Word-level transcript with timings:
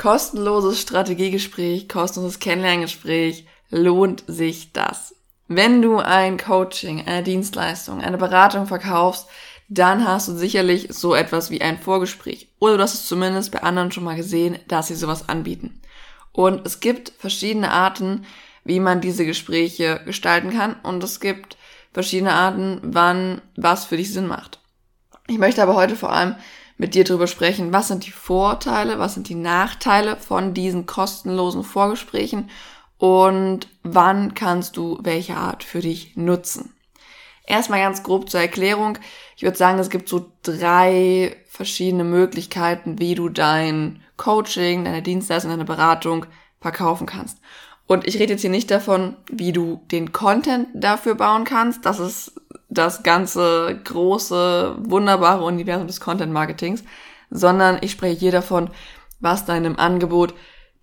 Kostenloses 0.00 0.80
Strategiegespräch, 0.80 1.86
kostenloses 1.86 2.38
Kennenlerngespräch, 2.38 3.44
lohnt 3.68 4.24
sich 4.26 4.72
das? 4.72 5.14
Wenn 5.46 5.82
du 5.82 5.98
ein 5.98 6.38
Coaching, 6.38 7.06
eine 7.06 7.22
Dienstleistung, 7.22 8.00
eine 8.00 8.16
Beratung 8.16 8.66
verkaufst, 8.66 9.26
dann 9.68 10.08
hast 10.08 10.28
du 10.28 10.32
sicherlich 10.32 10.86
so 10.88 11.14
etwas 11.14 11.50
wie 11.50 11.60
ein 11.60 11.78
Vorgespräch. 11.78 12.48
Oder 12.60 12.78
du 12.78 12.82
hast 12.82 12.94
es 12.94 13.08
zumindest 13.08 13.52
bei 13.52 13.62
anderen 13.62 13.92
schon 13.92 14.04
mal 14.04 14.16
gesehen, 14.16 14.58
dass 14.68 14.88
sie 14.88 14.94
sowas 14.94 15.28
anbieten. 15.28 15.82
Und 16.32 16.66
es 16.66 16.80
gibt 16.80 17.12
verschiedene 17.18 17.70
Arten, 17.70 18.24
wie 18.64 18.80
man 18.80 19.02
diese 19.02 19.26
Gespräche 19.26 20.00
gestalten 20.06 20.48
kann. 20.48 20.76
Und 20.82 21.04
es 21.04 21.20
gibt 21.20 21.58
verschiedene 21.92 22.32
Arten, 22.32 22.80
wann 22.82 23.42
was 23.54 23.84
für 23.84 23.98
dich 23.98 24.14
Sinn 24.14 24.28
macht. 24.28 24.60
Ich 25.28 25.36
möchte 25.36 25.62
aber 25.62 25.74
heute 25.74 25.94
vor 25.94 26.10
allem 26.10 26.36
mit 26.80 26.94
dir 26.94 27.04
darüber 27.04 27.26
sprechen, 27.26 27.74
was 27.74 27.88
sind 27.88 28.06
die 28.06 28.10
Vorteile, 28.10 28.98
was 28.98 29.12
sind 29.12 29.28
die 29.28 29.34
Nachteile 29.34 30.16
von 30.16 30.54
diesen 30.54 30.86
kostenlosen 30.86 31.62
Vorgesprächen 31.62 32.48
und 32.96 33.68
wann 33.82 34.32
kannst 34.32 34.78
du 34.78 34.98
welche 35.02 35.36
Art 35.36 35.62
für 35.62 35.80
dich 35.80 36.16
nutzen. 36.16 36.72
Erstmal 37.44 37.80
ganz 37.80 38.02
grob 38.02 38.30
zur 38.30 38.40
Erklärung. 38.40 38.96
Ich 39.36 39.42
würde 39.42 39.58
sagen, 39.58 39.78
es 39.78 39.90
gibt 39.90 40.08
so 40.08 40.32
drei 40.42 41.36
verschiedene 41.48 42.04
Möglichkeiten, 42.04 42.98
wie 42.98 43.14
du 43.14 43.28
dein 43.28 44.00
Coaching, 44.16 44.86
deine 44.86 45.02
Dienstleistung, 45.02 45.50
deine 45.50 45.66
Beratung 45.66 46.24
verkaufen 46.62 47.06
kannst. 47.06 47.40
Und 47.86 48.06
ich 48.06 48.18
rede 48.18 48.32
jetzt 48.32 48.40
hier 48.40 48.48
nicht 48.48 48.70
davon, 48.70 49.16
wie 49.30 49.52
du 49.52 49.82
den 49.90 50.12
Content 50.12 50.68
dafür 50.72 51.14
bauen 51.14 51.44
kannst. 51.44 51.84
Das 51.84 51.98
ist 51.98 52.40
das 52.70 53.02
ganze 53.02 53.78
große, 53.84 54.76
wunderbare 54.78 55.44
Universum 55.44 55.86
des 55.86 56.00
Content 56.00 56.32
Marketings, 56.32 56.84
sondern 57.30 57.78
ich 57.82 57.90
spreche 57.90 58.18
hier 58.18 58.32
davon, 58.32 58.70
was 59.18 59.44
deinem 59.44 59.76
Angebot 59.76 60.34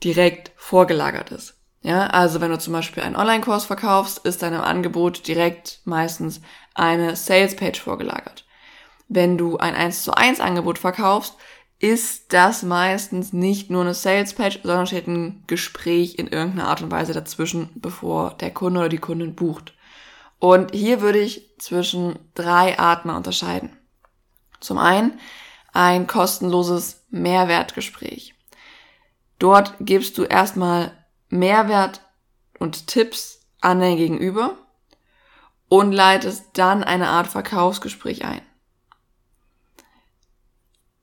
direkt 0.03 0.51
vorgelagert 0.57 1.31
ist. 1.31 1.55
Ja, 1.81 2.07
also 2.07 2.41
wenn 2.41 2.51
du 2.51 2.59
zum 2.59 2.73
Beispiel 2.73 3.03
einen 3.03 3.15
Online-Kurs 3.15 3.65
verkaufst, 3.65 4.19
ist 4.25 4.41
deinem 4.41 4.61
Angebot 4.61 5.27
direkt 5.27 5.79
meistens 5.85 6.41
eine 6.73 7.15
Sales-Page 7.15 7.79
vorgelagert. 7.79 8.45
Wenn 9.07 9.37
du 9.37 9.57
ein 9.57 9.73
1 9.73 10.03
zu 10.03 10.13
1 10.13 10.41
Angebot 10.41 10.79
verkaufst, 10.79 11.35
ist 11.79 12.33
das 12.33 12.63
meistens 12.63 13.31
nicht 13.31 13.69
nur 13.69 13.81
eine 13.81 13.93
Sales-Page, 13.93 14.61
sondern 14.63 14.87
steht 14.87 15.07
ein 15.07 15.43
Gespräch 15.47 16.17
in 16.17 16.27
irgendeiner 16.27 16.67
Art 16.67 16.81
und 16.81 16.91
Weise 16.91 17.13
dazwischen, 17.13 17.69
bevor 17.75 18.33
der 18.33 18.51
Kunde 18.51 18.79
oder 18.79 18.89
die 18.89 18.97
Kundin 18.97 19.35
bucht. 19.35 19.73
Und 20.39 20.73
hier 20.73 21.01
würde 21.01 21.19
ich 21.19 21.57
zwischen 21.57 22.19
drei 22.35 22.77
Arten 22.77 23.09
unterscheiden. 23.09 23.75
Zum 24.59 24.77
einen 24.77 25.19
ein 25.73 26.07
kostenloses 26.07 27.05
Mehrwertgespräch. 27.09 28.35
Dort 29.39 29.75
gibst 29.79 30.17
du 30.17 30.23
erstmal 30.23 30.91
Mehrwert 31.29 32.01
und 32.59 32.87
Tipps 32.87 33.41
an 33.61 33.79
dein 33.79 33.97
Gegenüber 33.97 34.57
und 35.69 35.91
leitest 35.91 36.45
dann 36.53 36.83
eine 36.83 37.09
Art 37.09 37.27
Verkaufsgespräch 37.27 38.25
ein. 38.25 38.41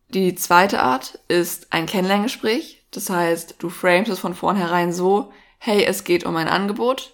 Die 0.09 0.35
zweite 0.35 0.81
Art 0.81 1.19
ist 1.29 1.73
ein 1.73 1.87
Kennenlerngespräch. 1.87 2.87
Das 2.91 3.11
heißt, 3.11 3.57
du 3.59 3.69
framest 3.69 4.11
es 4.11 4.21
von 4.21 4.35
vornherein 4.35 4.93
so, 4.93 5.33
hey, 5.59 5.85
es 5.85 6.05
geht 6.05 6.25
um 6.25 6.37
ein 6.37 6.49
Angebot 6.49 7.14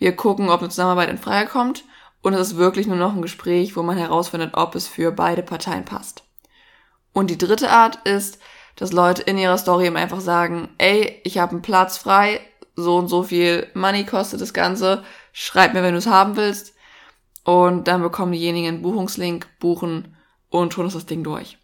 wir 0.00 0.16
gucken, 0.16 0.48
ob 0.48 0.60
eine 0.60 0.70
Zusammenarbeit 0.70 1.10
in 1.10 1.18
Frage 1.18 1.48
kommt 1.48 1.84
und 2.22 2.34
es 2.34 2.48
ist 2.48 2.56
wirklich 2.56 2.86
nur 2.86 2.96
noch 2.96 3.14
ein 3.14 3.22
Gespräch, 3.22 3.76
wo 3.76 3.82
man 3.82 3.96
herausfindet, 3.96 4.54
ob 4.54 4.74
es 4.74 4.88
für 4.88 5.12
beide 5.12 5.42
Parteien 5.42 5.84
passt. 5.84 6.24
Und 7.12 7.30
die 7.30 7.38
dritte 7.38 7.70
Art 7.70 7.96
ist, 8.06 8.38
dass 8.76 8.92
Leute 8.92 9.22
in 9.22 9.38
ihrer 9.38 9.58
Story 9.58 9.86
eben 9.86 9.96
einfach 9.96 10.20
sagen, 10.20 10.70
ey, 10.78 11.20
ich 11.24 11.38
habe 11.38 11.52
einen 11.52 11.62
Platz 11.62 11.98
frei, 11.98 12.40
so 12.76 12.96
und 12.96 13.08
so 13.08 13.22
viel 13.22 13.68
Money 13.74 14.04
kostet 14.04 14.40
das 14.40 14.54
Ganze, 14.54 15.04
schreib 15.32 15.74
mir, 15.74 15.82
wenn 15.82 15.92
du 15.92 15.98
es 15.98 16.06
haben 16.06 16.36
willst. 16.36 16.74
Und 17.44 17.88
dann 17.88 18.02
bekommen 18.02 18.32
diejenigen 18.32 18.68
einen 18.68 18.82
Buchungslink, 18.82 19.48
buchen 19.58 20.16
und 20.48 20.72
schon 20.72 20.86
ist 20.86 20.96
das 20.96 21.06
Ding 21.06 21.24
durch. 21.24 21.58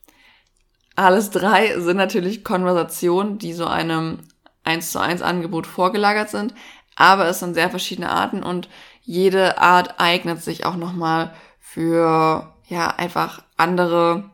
Alles 0.94 1.30
drei 1.30 1.78
sind 1.80 1.96
natürlich 1.96 2.44
Konversationen, 2.44 3.38
die 3.38 3.52
so 3.52 3.66
einem 3.66 4.18
1 4.64 4.90
zu 4.90 5.00
1 5.00 5.22
Angebot 5.22 5.66
vorgelagert 5.66 6.28
sind, 6.28 6.54
aber 6.96 7.28
es 7.28 7.38
sind 7.38 7.54
sehr 7.54 7.70
verschiedene 7.70 8.10
Arten 8.10 8.42
und 8.42 8.68
jede 9.02 9.58
Art 9.58 10.00
eignet 10.00 10.42
sich 10.42 10.64
auch 10.64 10.76
nochmal 10.76 11.32
für, 11.60 12.54
ja, 12.66 12.88
einfach 12.88 13.44
andere, 13.56 14.30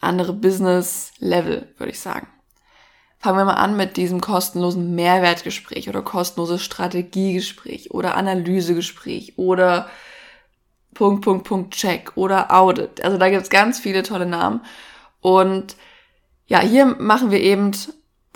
andere 0.00 0.32
Business 0.32 1.12
Level, 1.18 1.72
würde 1.76 1.92
ich 1.92 2.00
sagen. 2.00 2.26
Fangen 3.18 3.36
wir 3.36 3.44
mal 3.44 3.54
an 3.54 3.76
mit 3.76 3.98
diesem 3.98 4.22
kostenlosen 4.22 4.94
Mehrwertgespräch 4.94 5.90
oder 5.90 6.00
kostenloses 6.00 6.62
Strategiegespräch 6.62 7.90
oder 7.90 8.16
Analysegespräch 8.16 9.34
oder 9.36 9.90
Punkt, 10.94 11.22
Punkt, 11.22 11.44
Punkt, 11.44 11.74
Check 11.74 12.12
oder 12.16 12.50
Audit. 12.50 13.04
Also 13.04 13.18
da 13.18 13.28
gibt's 13.28 13.50
ganz 13.50 13.78
viele 13.78 14.02
tolle 14.02 14.26
Namen. 14.26 14.62
Und 15.20 15.76
ja, 16.46 16.60
hier 16.60 16.86
machen 16.86 17.30
wir 17.30 17.40
eben 17.40 17.72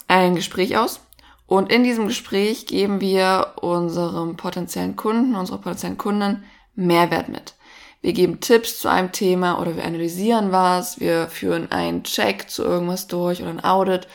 ein 0.07 0.35
Gespräch 0.35 0.77
aus 0.77 1.01
und 1.47 1.71
in 1.71 1.85
diesem 1.85 2.09
Gespräch 2.09 2.67
geben 2.67 3.01
wir 3.01 3.55
unserem 3.61 4.37
potenziellen 4.37 4.97
Kunden, 4.97 5.35
unserer 5.35 5.59
potenziellen 5.59 5.99
Kunden 5.99 6.45
Mehrwert 6.75 7.29
mit. 7.29 7.55
Wir 8.01 8.13
geben 8.13 8.41
Tipps 8.41 8.81
zu 8.81 8.89
einem 8.89 9.13
Thema 9.13 9.61
oder 9.61 9.77
wir 9.77 9.85
analysieren 9.85 10.53
was, 10.53 11.01
wir 11.01 11.29
führen 11.29 11.71
einen 11.73 12.03
Check 12.05 12.51
zu 12.51 12.63
irgendwas 12.63 13.07
durch 13.07 13.41
oder 13.41 13.51
ein 13.51 13.65
Audit 13.65 14.09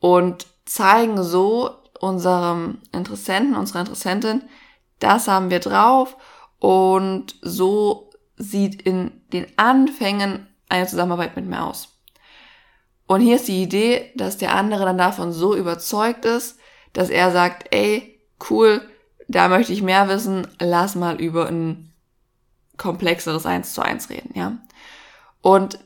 und 0.00 0.46
zeigen 0.64 1.22
so 1.22 1.70
unserem 2.00 2.78
Interessenten, 2.92 3.56
unserer 3.56 3.80
Interessentin, 3.80 4.42
das 4.98 5.28
haben 5.28 5.50
wir 5.50 5.60
drauf 5.60 6.16
und 6.58 7.36
so 7.42 8.10
sieht 8.36 8.82
in 8.82 9.22
den 9.32 9.46
Anfängen 9.56 10.48
eine 10.68 10.86
Zusammenarbeit 10.86 11.36
mit 11.36 11.46
mir 11.46 11.64
aus. 11.64 11.98
Und 13.06 13.20
hier 13.20 13.36
ist 13.36 13.48
die 13.48 13.62
Idee, 13.62 14.12
dass 14.16 14.36
der 14.36 14.54
andere 14.54 14.84
dann 14.84 14.98
davon 14.98 15.32
so 15.32 15.54
überzeugt 15.54 16.24
ist, 16.24 16.58
dass 16.92 17.10
er 17.10 17.30
sagt, 17.30 17.74
ey, 17.74 18.18
cool, 18.50 18.80
da 19.28 19.48
möchte 19.48 19.72
ich 19.72 19.82
mehr 19.82 20.08
wissen, 20.08 20.46
lass 20.58 20.94
mal 20.94 21.20
über 21.20 21.46
ein 21.48 21.92
komplexeres 22.76 23.44
Eins 23.44 23.74
zu 23.74 23.82
eins 23.82 24.08
reden, 24.10 24.30
ja. 24.34 24.56
Und 25.42 25.78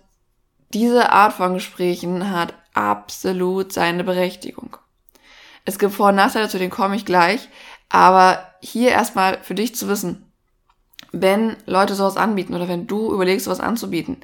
diese 0.73 1.11
Art 1.13 1.33
von 1.33 1.55
Gesprächen 1.55 2.31
hat 2.31 2.55
absolut 2.75 3.73
seine 3.73 4.05
Berechtigung. 4.05 4.77
Es 5.65 5.79
gibt 5.79 5.93
Vor- 5.93 6.09
und 6.09 6.17
Nachteile, 6.17 6.49
zu 6.49 6.59
denen 6.59 6.71
komme 6.71 6.97
ich 6.97 7.05
gleich, 7.05 7.49
aber 7.89 8.47
hier 8.61 8.91
erstmal 8.91 9.39
für 9.43 9.55
dich 9.55 9.75
zu 9.75 9.89
wissen, 9.89 10.33
wenn 11.13 11.57
Leute 11.67 11.95
sowas 11.95 12.17
anbieten 12.17 12.55
oder 12.55 12.69
wenn 12.69 12.87
du 12.87 13.13
überlegst, 13.13 13.45
sowas 13.45 13.61
anzubieten. 13.61 14.19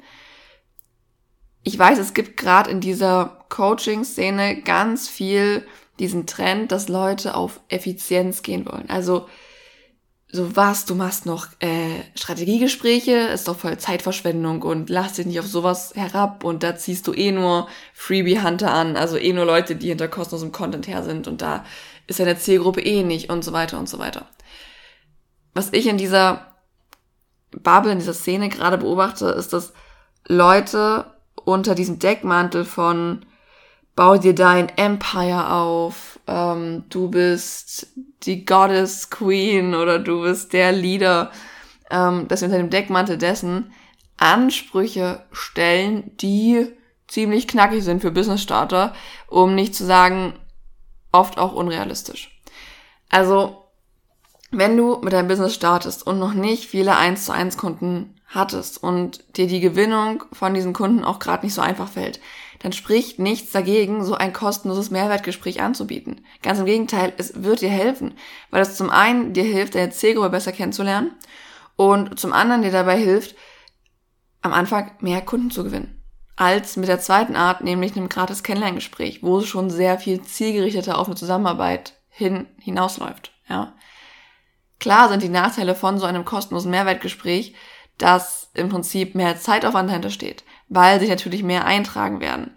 Ich 1.63 1.77
weiß, 1.77 1.99
es 1.99 2.13
gibt 2.13 2.37
gerade 2.37 2.69
in 2.69 2.79
dieser 2.79 3.45
Coaching-Szene 3.49 4.61
ganz 4.61 5.09
viel 5.09 5.65
diesen 5.99 6.25
Trend, 6.25 6.71
dass 6.71 6.87
Leute 6.87 7.35
auf 7.35 7.59
Effizienz 7.67 8.41
gehen 8.41 8.65
wollen. 8.65 8.89
Also 8.89 9.27
so 10.31 10.55
was, 10.55 10.85
du 10.85 10.93
machst 10.93 11.25
noch 11.25 11.47
äh, 11.59 12.03
Strategiegespräche, 12.15 13.13
ist 13.13 13.47
doch 13.47 13.57
voll 13.57 13.77
Zeitverschwendung 13.77 14.61
und 14.61 14.89
lass 14.89 15.13
dich 15.13 15.25
nicht 15.25 15.39
auf 15.39 15.47
sowas 15.47 15.93
herab 15.95 16.43
und 16.43 16.61
da 16.61 16.75
ziehst 16.75 17.07
du 17.07 17.13
eh 17.13 17.31
nur 17.31 17.67
Freebie-Hunter 17.93 18.71
an, 18.71 18.95
also 18.95 19.17
eh 19.17 19.33
nur 19.33 19.45
Leute, 19.45 19.75
die 19.75 19.87
hinter 19.87 20.07
kostenlosem 20.07 20.51
Content 20.51 20.87
her 20.87 21.03
sind 21.03 21.27
und 21.27 21.41
da 21.41 21.65
ist 22.05 22.19
deine 22.19 22.37
Zielgruppe 22.37 22.81
eh 22.81 23.03
nicht 23.03 23.31
und 23.31 23.43
so 23.43 23.53
weiter 23.53 23.79
und 23.79 23.89
so 23.89 23.97
weiter. 23.97 24.27
Was 25.55 25.73
ich 25.73 25.87
in 25.87 25.97
dieser 25.97 26.55
Bubble, 27.51 27.91
in 27.91 27.99
dieser 27.99 28.13
Szene 28.13 28.49
gerade 28.49 28.77
beobachte, 28.77 29.29
ist, 29.29 29.51
dass 29.51 29.73
Leute 30.27 31.11
unter 31.53 31.75
diesem 31.75 31.99
Deckmantel 31.99 32.65
von 32.65 33.25
bau 33.95 34.17
dir 34.17 34.33
dein 34.33 34.69
Empire 34.77 35.51
auf, 35.51 36.19
ähm, 36.27 36.85
du 36.89 37.09
bist 37.09 37.87
die 38.23 38.45
Goddess 38.45 39.09
Queen 39.09 39.75
oder 39.75 39.99
du 39.99 40.21
bist 40.21 40.53
der 40.53 40.71
Leader, 40.71 41.31
ähm, 41.89 42.27
dass 42.27 42.41
wir 42.41 42.47
unter 42.47 42.59
dem 42.59 42.69
Deckmantel 42.69 43.17
dessen 43.17 43.73
Ansprüche 44.17 45.25
stellen, 45.31 46.15
die 46.17 46.67
ziemlich 47.07 47.47
knackig 47.47 47.83
sind 47.83 48.01
für 48.01 48.11
Business 48.11 48.41
Starter, 48.41 48.93
um 49.27 49.55
nicht 49.55 49.75
zu 49.75 49.85
sagen, 49.85 50.33
oft 51.11 51.37
auch 51.37 51.53
unrealistisch. 51.53 52.39
Also, 53.09 53.65
wenn 54.51 54.77
du 54.77 54.97
mit 55.01 55.13
deinem 55.13 55.27
Business 55.27 55.55
startest 55.55 56.05
und 56.05 56.19
noch 56.19 56.33
nicht 56.33 56.65
viele 56.65 56.95
1 56.95 57.25
zu 57.25 57.33
1 57.33 57.57
Kunden 57.57 58.18
hattest 58.29 58.81
und 58.81 59.23
dir 59.37 59.47
die 59.47 59.59
Gewinnung 59.59 60.23
von 60.31 60.53
diesen 60.53 60.73
Kunden 60.73 61.03
auch 61.03 61.19
gerade 61.19 61.45
nicht 61.45 61.55
so 61.55 61.61
einfach 61.61 61.89
fällt, 61.89 62.19
dann 62.59 62.73
spricht 62.73 63.19
nichts 63.19 63.51
dagegen, 63.51 64.03
so 64.03 64.15
ein 64.15 64.33
kostenloses 64.33 64.91
Mehrwertgespräch 64.91 65.61
anzubieten. 65.61 66.25
Ganz 66.43 66.59
im 66.59 66.65
Gegenteil, 66.65 67.13
es 67.17 67.43
wird 67.43 67.61
dir 67.61 67.69
helfen, 67.69 68.13
weil 68.51 68.61
es 68.61 68.75
zum 68.75 68.89
einen 68.89 69.33
dir 69.33 69.43
hilft, 69.43 69.75
deine 69.75 69.91
Zielgruppe 69.91 70.29
besser 70.29 70.51
kennenzulernen 70.51 71.11
und 71.75 72.19
zum 72.19 72.33
anderen 72.33 72.61
dir 72.61 72.71
dabei 72.71 72.97
hilft, 72.97 73.35
am 74.41 74.53
Anfang 74.53 74.91
mehr 74.99 75.21
Kunden 75.21 75.51
zu 75.51 75.63
gewinnen. 75.63 75.99
als 76.39 76.77
mit 76.77 76.87
der 76.87 77.01
zweiten 77.01 77.35
Art, 77.35 77.61
nämlich 77.65 77.97
einem 77.97 78.07
gratis 78.07 78.43
Kennenlerngespräch, 78.43 79.21
wo 79.21 79.39
es 79.39 79.47
schon 79.47 79.69
sehr 79.69 79.99
viel 79.99 80.21
zielgerichteter 80.21 80.97
auf 80.97 81.07
eine 81.07 81.17
Zusammenarbeit 81.17 81.95
hin 82.07 82.47
hinausläuft. 82.57 83.33
Ja. 83.49 83.73
Klar 84.79 85.09
sind 85.09 85.21
die 85.21 85.27
Nachteile 85.29 85.75
von 85.75 85.99
so 85.99 86.05
einem 86.05 86.23
kostenlosen 86.23 86.71
Mehrwertgespräch, 86.71 87.55
dass 87.99 88.49
im 88.55 88.69
Prinzip 88.69 89.13
mehr 89.13 89.37
Zeitaufwand 89.37 89.89
dahinter 89.89 90.09
steht, 90.09 90.43
weil 90.67 90.99
sich 90.99 91.09
natürlich 91.09 91.43
mehr 91.43 91.65
eintragen 91.65 92.19
werden. 92.19 92.51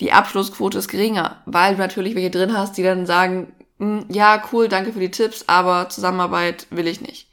Die 0.00 0.12
Abschlussquote 0.12 0.78
ist 0.78 0.88
geringer, 0.88 1.42
weil 1.46 1.74
du 1.74 1.80
natürlich 1.80 2.14
welche 2.14 2.30
drin 2.30 2.56
hast, 2.56 2.76
die 2.76 2.82
dann 2.82 3.06
sagen, 3.06 3.54
hm, 3.78 4.06
ja, 4.08 4.42
cool, 4.52 4.68
danke 4.68 4.92
für 4.92 5.00
die 5.00 5.10
Tipps, 5.10 5.44
aber 5.46 5.88
Zusammenarbeit 5.88 6.66
will 6.70 6.86
ich 6.86 7.00
nicht. 7.00 7.28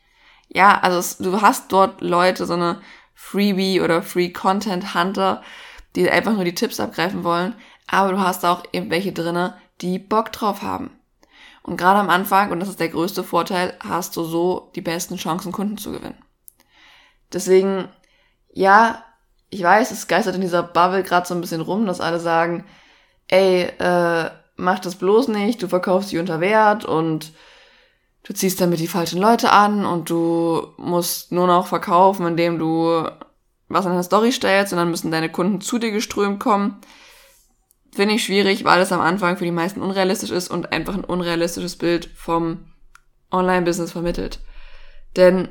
Ja, 0.50 0.80
also 0.80 0.98
es, 1.00 1.18
du 1.18 1.42
hast 1.42 1.72
dort 1.72 2.02
Leute, 2.02 2.46
so 2.46 2.54
eine 2.54 2.82
Freebie 3.16 3.82
oder 3.82 4.02
Free 4.02 4.30
Content 4.30 4.94
Hunter, 4.94 5.42
die 5.96 6.10
einfach 6.10 6.34
nur 6.34 6.44
die 6.44 6.56
Tipps 6.56 6.80
abgreifen 6.80 7.24
wollen, 7.24 7.56
aber 7.88 8.12
du 8.12 8.20
hast 8.20 8.46
auch 8.46 8.64
eben 8.72 8.90
welche 8.90 9.14
drinne, 9.14 9.58
die 9.82 10.00
Bock 10.00 10.32
drauf 10.32 10.62
haben. 10.62 10.92
Und 11.64 11.78
gerade 11.78 12.00
am 12.00 12.10
Anfang, 12.10 12.52
und 12.52 12.60
das 12.60 12.70
ist 12.70 12.80
der 12.80 12.90
größte 12.90 13.24
Vorteil, 13.24 13.74
hast 13.80 14.16
du 14.18 14.24
so 14.24 14.72
die 14.76 14.82
besten 14.82 15.16
Chancen, 15.16 15.52
Kunden 15.52 15.78
zu 15.78 15.92
gewinnen. 15.92 16.23
Deswegen, 17.34 17.90
ja, 18.52 19.04
ich 19.50 19.64
weiß, 19.64 19.92
es 19.92 20.08
geistert 20.08 20.36
in 20.36 20.42
dieser 20.42 20.64
Bubble 20.64 21.04
gerade 21.04 21.28
so 21.28 21.34
ein 21.34 21.42
bisschen 21.42 21.62
rum, 21.62 21.86
dass 21.86 22.02
alle 22.02 22.20
sagen, 22.20 22.66
ey, 23.28 23.64
äh, 23.80 24.30
mach 24.56 24.80
das 24.80 24.96
bloß 24.96 25.30
nicht, 25.30 25.62
du 25.62 25.68
verkaufst 25.68 26.10
sie 26.10 26.20
unter 26.20 26.40
Wert 26.40 26.86
und 26.86 27.34
du 28.24 28.34
ziehst 28.34 28.62
damit 28.62 28.80
die 28.80 28.88
falschen 28.88 29.20
Leute 29.20 29.52
an 29.52 29.86
und 29.86 30.10
du 30.10 30.74
musst 30.78 31.32
nur 31.32 31.48
noch 31.48 31.68
verkaufen, 31.68 32.26
indem 32.26 32.60
du 32.60 33.08
was 33.68 33.86
an 33.86 33.92
deine 33.92 34.04
Story 34.04 34.32
stellst 34.32 34.74
und 34.74 34.80
dann 34.80 34.90
müssen 34.90 35.12
deine 35.12 35.30
Kunden 35.30 35.62
zu 35.62 35.80
dir 35.80 35.92
geströmt 35.92 36.40
kommen. 36.40 36.80
Finde 37.92 38.16
ich 38.16 38.24
schwierig, 38.24 38.64
weil 38.66 38.82
es 38.82 38.92
am 38.92 39.02
Anfang 39.02 39.38
für 39.38 39.46
die 39.46 39.52
meisten 39.52 39.82
unrealistisch 39.82 40.32
ist 40.32 40.50
und 40.50 40.72
einfach 40.72 40.96
ein 40.96 41.04
unrealistisches 41.04 41.76
Bild 41.76 42.10
vom 42.16 42.66
Online-Business 43.32 43.92
vermittelt. 43.92 44.40
Denn 45.16 45.50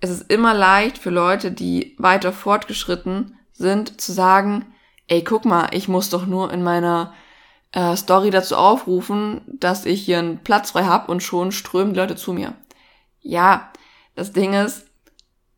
es 0.00 0.10
ist 0.10 0.30
immer 0.30 0.54
leicht 0.54 0.98
für 0.98 1.10
Leute, 1.10 1.52
die 1.52 1.94
weiter 1.98 2.32
fortgeschritten 2.32 3.38
sind, 3.52 4.00
zu 4.00 4.12
sagen, 4.12 4.74
ey, 5.06 5.22
guck 5.22 5.44
mal, 5.44 5.68
ich 5.72 5.88
muss 5.88 6.08
doch 6.08 6.26
nur 6.26 6.52
in 6.52 6.62
meiner 6.62 7.12
äh, 7.72 7.94
Story 7.96 8.30
dazu 8.30 8.56
aufrufen, 8.56 9.42
dass 9.46 9.84
ich 9.84 10.02
hier 10.02 10.18
einen 10.18 10.38
Platz 10.38 10.70
frei 10.70 10.84
habe 10.84 11.10
und 11.10 11.22
schon 11.22 11.52
strömen 11.52 11.92
die 11.92 12.00
Leute 12.00 12.16
zu 12.16 12.32
mir. 12.32 12.54
Ja, 13.20 13.70
das 14.14 14.32
Ding 14.32 14.54
ist, 14.54 14.86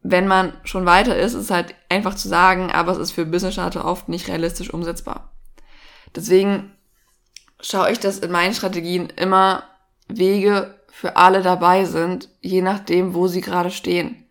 wenn 0.02 0.26
man 0.26 0.52
schon 0.64 0.84
weiter 0.84 1.16
ist, 1.16 1.34
ist 1.34 1.44
es 1.44 1.50
halt 1.50 1.76
einfach 1.88 2.14
zu 2.14 2.28
sagen, 2.28 2.72
aber 2.72 2.92
es 2.92 2.98
ist 2.98 3.12
für 3.12 3.24
Business-Starter 3.24 3.84
oft 3.84 4.08
nicht 4.08 4.26
realistisch 4.26 4.74
umsetzbar. 4.74 5.32
Deswegen 6.16 6.72
schaue 7.60 7.92
ich, 7.92 8.00
dass 8.00 8.18
in 8.18 8.32
meinen 8.32 8.54
Strategien 8.54 9.08
immer 9.10 9.62
Wege 10.08 10.74
für 10.90 11.16
alle 11.16 11.42
dabei 11.42 11.84
sind, 11.84 12.28
je 12.40 12.62
nachdem, 12.62 13.14
wo 13.14 13.28
sie 13.28 13.40
gerade 13.40 13.70
stehen. 13.70 14.22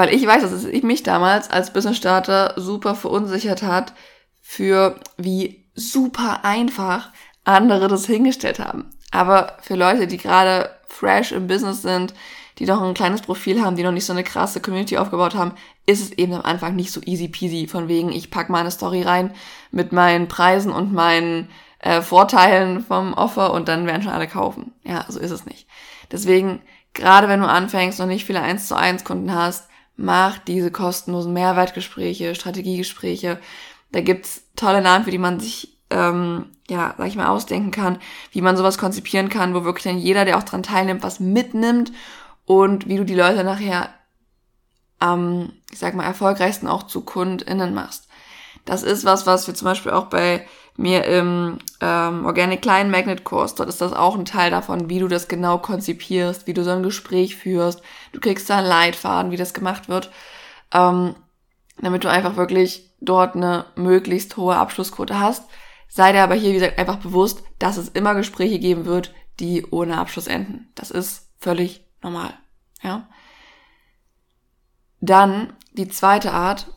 Weil 0.00 0.14
ich 0.14 0.26
weiß, 0.26 0.40
dass 0.40 0.52
es 0.52 0.82
mich 0.82 1.02
damals 1.02 1.50
als 1.50 1.74
Business-Starter 1.74 2.54
super 2.56 2.94
verunsichert 2.94 3.62
hat, 3.62 3.92
für 4.40 4.98
wie 5.18 5.66
super 5.74 6.42
einfach 6.42 7.10
andere 7.44 7.86
das 7.86 8.06
hingestellt 8.06 8.60
haben. 8.60 8.88
Aber 9.10 9.58
für 9.60 9.74
Leute, 9.74 10.06
die 10.06 10.16
gerade 10.16 10.70
fresh 10.88 11.32
im 11.32 11.48
Business 11.48 11.82
sind, 11.82 12.14
die 12.58 12.64
noch 12.64 12.80
ein 12.80 12.94
kleines 12.94 13.20
Profil 13.20 13.62
haben, 13.62 13.76
die 13.76 13.82
noch 13.82 13.92
nicht 13.92 14.06
so 14.06 14.14
eine 14.14 14.24
krasse 14.24 14.62
Community 14.62 14.96
aufgebaut 14.96 15.34
haben, 15.34 15.52
ist 15.84 16.00
es 16.00 16.12
eben 16.12 16.32
am 16.32 16.46
Anfang 16.46 16.76
nicht 16.76 16.92
so 16.92 17.02
easy 17.04 17.28
peasy, 17.28 17.66
von 17.66 17.86
wegen, 17.88 18.10
ich 18.10 18.30
pack 18.30 18.48
meine 18.48 18.70
Story 18.70 19.02
rein 19.02 19.34
mit 19.70 19.92
meinen 19.92 20.28
Preisen 20.28 20.72
und 20.72 20.94
meinen 20.94 21.50
äh, 21.78 22.00
Vorteilen 22.00 22.80
vom 22.80 23.12
Offer 23.12 23.52
und 23.52 23.68
dann 23.68 23.86
werden 23.86 24.00
schon 24.00 24.12
alle 24.12 24.28
kaufen. 24.28 24.72
Ja, 24.82 25.04
so 25.10 25.20
ist 25.20 25.30
es 25.30 25.44
nicht. 25.44 25.66
Deswegen, 26.10 26.62
gerade 26.94 27.28
wenn 27.28 27.40
du 27.40 27.46
anfängst, 27.46 27.98
noch 27.98 28.06
nicht 28.06 28.24
viele 28.24 28.40
1 28.40 28.66
zu 28.66 28.74
1 28.78 29.04
Kunden 29.04 29.34
hast, 29.34 29.66
mach 29.96 30.38
diese 30.38 30.70
kostenlosen 30.70 31.32
Mehrwertgespräche, 31.32 32.34
Strategiegespräche. 32.34 33.38
Da 33.92 34.00
gibt's 34.00 34.44
tolle 34.56 34.82
Namen, 34.82 35.04
für 35.04 35.10
die 35.10 35.18
man 35.18 35.40
sich 35.40 35.80
ähm, 35.90 36.46
ja, 36.70 36.94
sag 36.96 37.08
ich 37.08 37.16
mal, 37.16 37.26
ausdenken 37.26 37.72
kann, 37.72 37.98
wie 38.30 38.40
man 38.40 38.56
sowas 38.56 38.78
konzipieren 38.78 39.28
kann, 39.28 39.54
wo 39.54 39.64
wirklich 39.64 39.84
dann 39.84 39.98
jeder, 39.98 40.24
der 40.24 40.38
auch 40.38 40.44
dran 40.44 40.62
teilnimmt, 40.62 41.02
was 41.02 41.20
mitnimmt 41.20 41.92
und 42.46 42.88
wie 42.88 42.96
du 42.96 43.04
die 43.04 43.14
Leute 43.14 43.44
nachher 43.44 43.90
am, 44.98 45.52
ich 45.70 45.78
sag 45.78 45.94
mal, 45.94 46.04
erfolgreichsten 46.04 46.68
auch 46.68 46.84
zu 46.84 47.02
KundInnen 47.02 47.74
machst. 47.74 48.06
Das 48.64 48.82
ist 48.82 49.04
was, 49.04 49.26
was 49.26 49.46
wir 49.46 49.54
zum 49.54 49.66
Beispiel 49.66 49.92
auch 49.92 50.06
bei 50.06 50.46
mir 50.76 51.04
im 51.04 51.58
ähm, 51.80 52.24
Organic 52.24 52.62
Client 52.62 52.90
Magnet 52.90 53.24
Kurs, 53.24 53.54
dort 53.54 53.68
ist 53.68 53.80
das 53.80 53.92
auch 53.92 54.16
ein 54.16 54.24
Teil 54.24 54.50
davon, 54.50 54.88
wie 54.88 54.98
du 54.98 55.08
das 55.08 55.28
genau 55.28 55.58
konzipierst, 55.58 56.46
wie 56.46 56.54
du 56.54 56.64
so 56.64 56.70
ein 56.70 56.82
Gespräch 56.82 57.36
führst. 57.36 57.82
Du 58.12 58.20
kriegst 58.20 58.48
da 58.48 58.58
einen 58.58 58.66
Leitfaden, 58.66 59.30
wie 59.30 59.36
das 59.36 59.52
gemacht 59.52 59.88
wird, 59.88 60.10
ähm, 60.72 61.14
damit 61.80 62.04
du 62.04 62.10
einfach 62.10 62.36
wirklich 62.36 62.90
dort 63.00 63.34
eine 63.34 63.66
möglichst 63.76 64.36
hohe 64.36 64.56
Abschlussquote 64.56 65.18
hast. 65.18 65.44
Sei 65.88 66.12
dir 66.12 66.22
aber 66.22 66.34
hier, 66.34 66.50
wie 66.50 66.54
gesagt, 66.54 66.78
einfach 66.78 66.96
bewusst, 66.96 67.42
dass 67.58 67.76
es 67.76 67.88
immer 67.88 68.14
Gespräche 68.14 68.58
geben 68.58 68.84
wird, 68.86 69.12
die 69.38 69.66
ohne 69.66 69.98
Abschluss 69.98 70.28
enden. 70.28 70.70
Das 70.74 70.90
ist 70.90 71.28
völlig 71.38 71.84
normal. 72.02 72.32
Ja. 72.82 73.08
Dann 75.00 75.54
die 75.72 75.88
zweite 75.88 76.32
Art 76.32 76.68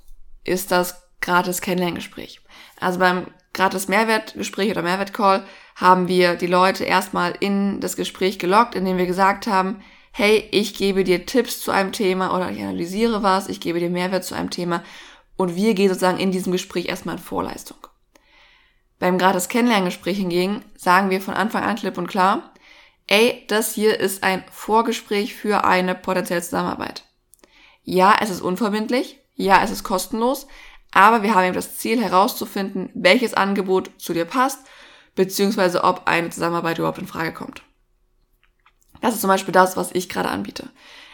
ist 0.43 0.71
das 0.71 1.02
gratis 1.23 1.61
Kennenlerngespräch. 1.61 2.41
Also 2.79 2.99
beim 2.99 3.27
gratis 3.53 3.87
Mehrwertgespräch 3.87 4.69
oder 4.69 4.83
Mehrwertcall 4.83 5.45
haben 5.75 6.07
wir 6.07 6.35
die 6.35 6.47
Leute 6.47 6.83
erstmal 6.83 7.33
in 7.39 7.79
das 7.79 7.95
Gespräch 7.95 8.37
gelockt, 8.37 8.75
indem 8.75 8.97
wir 8.97 9.07
gesagt 9.07 9.47
haben, 9.47 9.81
hey, 10.11 10.47
ich 10.51 10.75
gebe 10.75 11.03
dir 11.03 11.25
Tipps 11.25 11.61
zu 11.61 11.71
einem 11.71 11.91
Thema 11.91 12.35
oder 12.35 12.51
ich 12.51 12.61
analysiere 12.61 13.23
was, 13.23 13.49
ich 13.49 13.59
gebe 13.59 13.79
dir 13.79 13.89
Mehrwert 13.89 14.23
zu 14.23 14.35
einem 14.35 14.51
Thema 14.51 14.83
und 15.37 15.55
wir 15.55 15.73
gehen 15.73 15.87
sozusagen 15.89 16.19
in 16.19 16.31
diesem 16.31 16.51
Gespräch 16.51 16.85
erstmal 16.85 17.15
in 17.15 17.21
Vorleistung. 17.21 17.77
Beim 18.99 19.17
gratis 19.17 19.49
Kennenlerngespräch 19.49 20.17
hingegen 20.17 20.63
sagen 20.77 21.09
wir 21.09 21.19
von 21.19 21.33
Anfang 21.33 21.63
an 21.63 21.75
klipp 21.75 21.97
und 21.97 22.07
klar, 22.07 22.53
ey, 23.07 23.43
das 23.47 23.73
hier 23.73 23.99
ist 23.99 24.23
ein 24.23 24.43
Vorgespräch 24.51 25.33
für 25.33 25.63
eine 25.63 25.95
potenzielle 25.95 26.43
Zusammenarbeit. 26.43 27.03
Ja, 27.83 28.15
es 28.21 28.29
ist 28.29 28.41
unverbindlich, 28.41 29.19
ja, 29.35 29.63
es 29.63 29.71
ist 29.71 29.83
kostenlos, 29.83 30.47
aber 30.93 31.23
wir 31.23 31.33
haben 31.33 31.45
eben 31.45 31.55
das 31.55 31.77
Ziel 31.77 32.01
herauszufinden, 32.01 32.89
welches 32.93 33.33
Angebot 33.33 33.91
zu 33.97 34.13
dir 34.13 34.25
passt, 34.25 34.59
beziehungsweise 35.15 35.83
ob 35.83 36.03
eine 36.05 36.29
Zusammenarbeit 36.29 36.77
überhaupt 36.77 36.99
in 36.99 37.07
Frage 37.07 37.33
kommt. 37.33 37.63
Das 39.01 39.13
ist 39.13 39.21
zum 39.21 39.27
Beispiel 39.27 39.51
das, 39.51 39.75
was 39.75 39.91
ich 39.93 40.09
gerade 40.09 40.29
anbiete. 40.29 40.69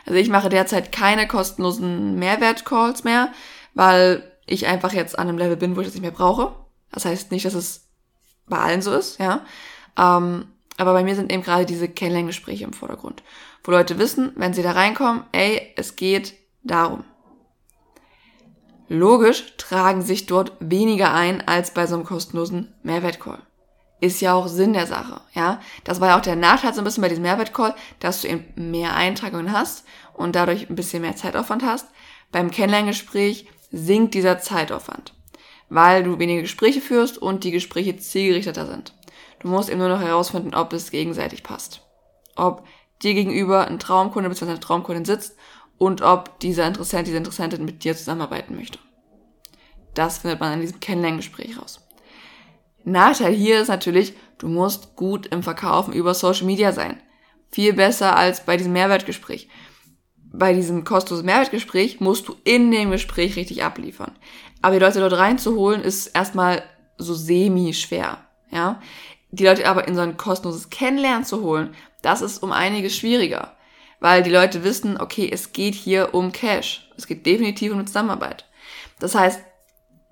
Also 0.06 0.20
ich 0.20 0.30
mache 0.30 0.50
derzeit 0.50 0.92
keine 0.92 1.28
kostenlosen 1.28 2.16
Mehrwert-Calls 2.16 3.04
mehr, 3.04 3.32
weil 3.74 4.24
ich 4.46 4.68
einfach 4.68 4.94
jetzt 4.94 5.18
an 5.18 5.28
einem 5.28 5.38
Level 5.38 5.58
bin, 5.58 5.76
wo 5.76 5.82
ich 5.82 5.88
das 5.88 5.94
nicht 5.94 6.04
mehr 6.04 6.12
brauche. 6.12 6.56
Das 6.92 7.06
heißt 7.06 7.32
nicht, 7.32 7.46
dass 7.46 7.54
es 7.54 7.88
bei 8.48 8.58
allen 8.58 8.82
so 8.82 8.94
ist, 8.94 9.20
ja. 9.20 9.46
Ähm, 9.98 10.48
aber 10.78 10.94
bei 10.94 11.04
mir 11.04 11.16
sind 11.16 11.32
eben 11.32 11.44
gerade 11.44 11.66
diese 11.66 11.90
Kennenlerngespräche 11.90 12.64
im 12.64 12.74
Vordergrund, 12.74 13.22
wo 13.64 13.72
Leute 13.72 14.00
wissen, 14.00 14.32
wenn 14.36 14.54
sie 14.54 14.64
da 14.64 14.72
reinkommen, 14.72 15.24
ey, 15.32 15.74
es 15.76 15.96
geht 15.96 16.34
darum. 16.64 17.04
Logisch 18.92 19.56
tragen 19.58 20.02
sich 20.02 20.26
dort 20.26 20.54
weniger 20.60 21.14
ein 21.14 21.48
als 21.48 21.76
bei 21.76 21.86
so 21.86 21.94
einem 21.94 22.06
kostenlosen 22.06 22.74
Mehrwertcall. 22.82 23.44
Ist 24.02 24.20
ja 24.20 24.34
auch 24.34 24.48
Sinn 24.48 24.74
der 24.74 24.88
Sache, 24.88 25.22
ja. 25.34 25.62
Das 25.84 26.02
war 26.02 26.10
ja 26.10 26.18
auch 26.18 26.24
der 26.24 26.36
Nachteil 26.36 26.74
so 26.74 26.82
ein 26.82 26.86
bisschen 26.86 27.02
bei 27.02 27.10
diesem 27.10 27.22
Mehrwertcall, 27.22 27.76
dass 28.00 28.22
du 28.22 28.28
eben 28.28 28.72
mehr 28.72 28.96
Eintragungen 28.96 29.52
hast 29.52 29.86
und 30.14 30.36
dadurch 30.36 30.70
ein 30.70 30.76
bisschen 30.76 31.04
mehr 31.04 31.16
Zeitaufwand 31.16 31.64
hast. 31.64 31.88
Beim 32.32 32.50
Kennenlerngespräch 32.50 33.48
sinkt 33.72 34.16
dieser 34.16 34.40
Zeitaufwand, 34.40 35.14
weil 35.70 36.04
du 36.04 36.18
weniger 36.18 36.42
Gespräche 36.42 36.82
führst 36.82 37.20
und 37.20 37.44
die 37.44 37.52
Gespräche 37.52 37.96
zielgerichteter 37.96 38.66
sind. 38.66 38.96
Du 39.40 39.50
musst 39.50 39.70
eben 39.70 39.80
nur 39.80 39.90
noch 39.90 40.02
herausfinden, 40.02 40.56
ob 40.56 40.74
es 40.74 40.90
gegenseitig 40.90 41.44
passt. 41.44 41.84
Ob 42.36 42.66
dir 43.04 43.14
gegenüber 43.14 43.68
ein 43.68 43.78
Traumkunde 43.78 44.30
bzw. 44.30 44.50
eine 44.50 44.60
Traumkundin 44.60 45.06
sitzt 45.06 45.38
und 45.80 46.04
ob 46.04 46.40
dieser 46.42 46.68
Interessent, 46.68 47.08
diese 47.08 47.18
Interessentin 47.18 47.66
mit 47.66 47.84
dir 47.84 47.98
zusammenarbeiten 47.98 48.56
möchte. 48.56 48.78
Das 49.96 50.20
findet 50.20 50.40
man 50.40 50.54
in 50.54 50.62
diesem 50.62 50.80
Kennenlerngespräch 50.80 51.60
raus. 51.60 51.82
Nachteil 52.84 53.34
hier 53.34 53.60
ist 53.62 53.70
natürlich, 53.70 54.14
du 54.38 54.48
musst 54.48 54.96
gut 54.96 55.26
im 55.28 55.42
Verkaufen 55.42 55.94
über 55.94 56.14
Social 56.14 56.46
Media 56.46 56.72
sein. 56.72 57.02
Viel 57.50 57.74
besser 57.74 58.16
als 58.16 58.46
bei 58.46 58.58
diesem 58.58 58.74
Mehrwertgespräch. 58.74 59.50
Bei 60.32 60.54
diesem 60.54 60.84
kostenlosen 60.84 61.26
Mehrwertgespräch 61.26 62.00
musst 62.00 62.28
du 62.28 62.36
in 62.44 62.70
dem 62.70 62.92
Gespräch 62.92 63.36
richtig 63.36 63.64
abliefern. 63.64 64.12
Aber 64.62 64.76
die 64.76 64.86
Leute 64.86 65.00
dort 65.00 65.14
reinzuholen 65.14 65.82
ist 65.82 66.08
erstmal 66.08 66.62
so 66.98 67.14
semi 67.16 67.74
schwer, 67.74 68.20
ja. 68.52 68.82
Die 69.32 69.46
Leute 69.46 69.68
aber 69.68 69.88
in 69.88 69.96
so 69.96 70.02
ein 70.02 70.18
kostenloses 70.18 70.70
Kennenlernen 70.70 71.24
zu 71.24 71.42
holen, 71.42 71.76
das 72.02 72.22
ist 72.22 72.44
um 72.44 72.52
einiges 72.52 72.96
schwieriger. 72.96 73.56
Weil 74.00 74.24
die 74.24 74.30
Leute 74.30 74.64
wissen, 74.64 75.00
okay, 75.00 75.30
es 75.32 75.52
geht 75.52 75.76
hier 75.76 76.14
um 76.14 76.32
Cash. 76.32 76.90
Es 76.98 77.08
geht 77.08 77.26
definitiv 77.26 77.74
um 77.74 77.86
Zusammenarbeit. 77.86 78.46
Das 79.00 79.16
heißt, 79.16 79.42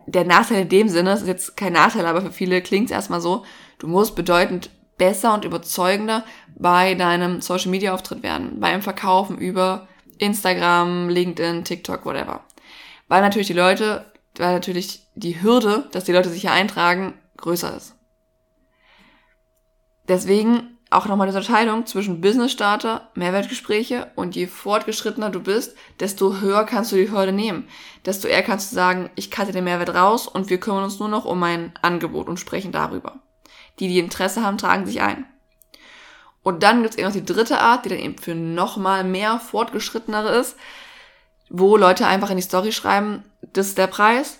der 0.07 0.25
Nachteil 0.25 0.63
in 0.63 0.69
dem 0.69 0.89
Sinne, 0.89 1.11
das 1.11 1.21
ist 1.21 1.27
jetzt 1.27 1.57
kein 1.57 1.73
Nachteil, 1.73 2.05
aber 2.05 2.21
für 2.21 2.31
viele 2.31 2.61
klingt 2.61 2.85
es 2.85 2.91
erstmal 2.91 3.21
so, 3.21 3.45
du 3.79 3.87
musst 3.87 4.15
bedeutend 4.15 4.69
besser 4.97 5.33
und 5.33 5.45
überzeugender 5.45 6.23
bei 6.55 6.95
deinem 6.95 7.41
Social 7.41 7.69
Media 7.69 7.93
Auftritt 7.93 8.23
werden, 8.23 8.59
beim 8.59 8.81
Verkaufen 8.81 9.37
über 9.37 9.87
Instagram, 10.17 11.09
LinkedIn, 11.09 11.65
TikTok, 11.65 12.05
whatever. 12.05 12.43
Weil 13.07 13.21
natürlich 13.21 13.47
die 13.47 13.53
Leute, 13.53 14.11
weil 14.37 14.53
natürlich 14.53 15.07
die 15.15 15.41
Hürde, 15.41 15.87
dass 15.91 16.05
die 16.05 16.13
Leute 16.13 16.29
sich 16.29 16.41
hier 16.41 16.51
eintragen, 16.51 17.13
größer 17.37 17.75
ist. 17.75 17.95
Deswegen 20.07 20.76
auch 20.89 21.05
nochmal 21.05 21.27
die 21.27 21.35
Unterscheidung 21.35 21.85
zwischen 21.85 22.21
Business 22.21 22.53
Starter, 22.53 23.09
Mehrwertgespräche 23.13 24.09
und 24.15 24.35
je 24.35 24.47
fortgeschrittener 24.47 25.29
du 25.29 25.41
bist, 25.41 25.75
desto 25.99 26.39
höher 26.39 26.63
kannst 26.63 26.91
du 26.91 26.95
die 26.95 27.11
Hürde 27.11 27.33
nehmen. 27.33 27.67
Desto 28.05 28.27
eher 28.27 28.43
kannst 28.43 28.71
du 28.71 28.75
sagen, 28.75 29.09
ich 29.15 29.29
cutte 29.29 29.51
den 29.51 29.65
Mehrwert 29.65 29.93
raus 29.93 30.27
und 30.27 30.49
wir 30.49 30.59
kümmern 30.59 30.85
uns 30.85 30.99
nur 30.99 31.09
noch 31.09 31.25
um 31.25 31.39
mein 31.39 31.73
Angebot 31.81 32.29
und 32.29 32.39
sprechen 32.39 32.71
darüber. 32.71 33.19
Die, 33.79 33.89
die 33.89 33.99
Interesse 33.99 34.43
haben, 34.43 34.57
tragen 34.57 34.85
sich 34.85 35.01
ein. 35.01 35.25
Und 36.41 36.63
dann 36.63 36.81
gibt 36.81 36.93
es 36.93 36.97
eben 36.97 37.07
noch 37.07 37.13
die 37.13 37.25
dritte 37.25 37.59
Art, 37.59 37.83
die 37.83 37.89
dann 37.89 37.99
eben 37.99 38.17
für 38.17 38.33
nochmal 38.33 39.03
mehr 39.03 39.39
fortgeschrittenere 39.39 40.37
ist, 40.37 40.55
wo 41.49 41.75
Leute 41.75 42.07
einfach 42.07 42.29
in 42.29 42.37
die 42.37 42.43
Story 42.43 42.71
schreiben, 42.71 43.23
das 43.41 43.67
ist 43.67 43.77
der 43.77 43.87
Preis, 43.87 44.39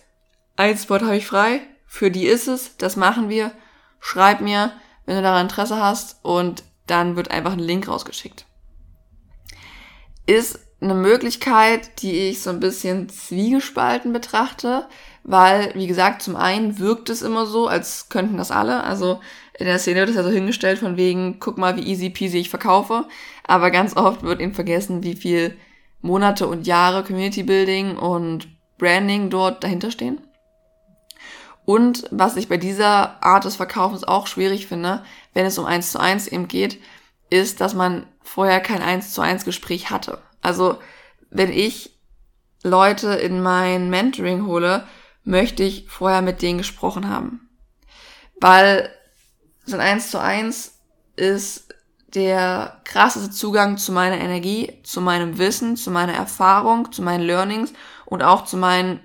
ein 0.56 0.77
Spot 0.77 1.01
habe 1.01 1.18
ich 1.18 1.27
frei, 1.27 1.62
für 1.86 2.10
die 2.10 2.25
ist 2.25 2.48
es, 2.48 2.77
das 2.77 2.96
machen 2.96 3.27
wir, 3.30 3.51
schreib 4.00 4.39
mir, 4.39 4.72
wenn 5.08 5.16
du 5.16 5.22
daran 5.24 5.48
Interesse 5.48 5.82
hast 5.82 6.20
und 6.22 6.64
dann 6.86 7.16
wird 7.16 7.32
einfach 7.32 7.54
ein 7.54 7.60
Link 7.60 7.88
rausgeschickt. 7.88 8.46
Ist 10.28 10.60
eine 10.80 10.94
Möglichkeit, 10.94 12.04
die 12.04 12.30
ich 12.30 12.44
so 12.44 12.52
ein 12.52 12.60
bisschen 12.60 13.10
zwiegespalten 13.10 14.14
betrachte, 14.14 14.86
weil, 15.24 15.74
wie 15.74 15.88
gesagt, 15.88 16.22
zum 16.22 16.36
einen 16.36 16.78
wirkt 16.78 17.10
es 17.10 17.22
immer 17.22 17.46
so, 17.46 17.68
als 17.68 18.10
könnten 18.10 18.38
das 18.38 18.52
alle. 18.52 18.84
Also 18.84 19.20
in 19.58 19.66
der 19.66 19.80
Szene 19.80 20.02
wird 20.02 20.10
es 20.10 20.16
ja 20.16 20.24
so 20.24 20.30
hingestellt 20.30 20.80
von 20.80 20.98
wegen, 20.98 21.40
guck 21.40 21.58
mal, 21.58 21.76
wie 21.78 21.88
easy 21.88 22.10
peasy 22.10 22.38
ich 22.38 22.50
verkaufe. 22.50 23.06
Aber 23.46 23.72
ganz 23.72 23.96
oft 23.96 24.24
wird 24.24 24.40
eben 24.40 24.54
vergessen, 24.54 25.04
wie 25.04 25.16
viel 25.16 25.58
Monate 26.02 26.48
und 26.48 26.68
Jahre 26.68 27.04
Community 27.04 27.44
Building 27.44 27.98
und 27.98 28.48
Branding 28.78 29.30
dort 29.30 29.64
dahinter 29.64 29.90
stehen. 29.90 30.26
Und 31.68 32.06
was 32.12 32.38
ich 32.38 32.48
bei 32.48 32.56
dieser 32.56 33.22
Art 33.22 33.44
des 33.44 33.58
Verkaufens 33.58 34.06
auch 34.06 34.28
schwierig 34.28 34.68
finde, 34.68 35.04
wenn 35.34 35.46
es 35.46 35.58
um 35.58 35.66
eins 35.66 35.92
zu 35.92 36.00
eins 36.00 36.26
eben 36.26 36.48
geht, 36.48 36.82
ist, 37.30 37.60
dass 37.60 37.74
man 37.74 38.08
vorher 38.24 38.62
kein 38.62 38.82
eins 38.82 39.12
zu 39.12 39.20
eins 39.20 39.44
Gespräch 39.44 39.90
hatte. 39.90 40.20
Also, 40.42 40.78
wenn 41.30 41.52
ich 41.52 42.00
Leute 42.64 43.16
in 43.16 43.42
mein 43.42 43.90
Mentoring 43.90 44.46
hole, 44.46 44.88
möchte 45.26 45.64
ich 45.64 45.90
vorher 45.90 46.22
mit 46.22 46.42
denen 46.42 46.58
gesprochen 46.58 47.10
haben. 47.10 47.50
Weil 48.40 48.90
so 49.66 49.76
ein 49.76 49.82
eins 49.82 50.10
zu 50.10 50.22
eins 50.22 50.80
ist 51.18 51.76
der 52.14 52.80
krasseste 52.86 53.30
Zugang 53.30 53.78
zu 53.78 53.92
meiner 53.92 54.20
Energie, 54.20 54.72
zu 54.84 55.02
meinem 55.02 55.38
Wissen, 55.38 55.76
zu 55.76 55.92
meiner 55.92 56.14
Erfahrung, 56.14 56.94
zu 56.94 57.02
meinen 57.02 57.26
Learnings 57.26 57.74
und 58.06 58.24
auch 58.24 58.46
zu 58.46 58.56
meinen 58.56 59.02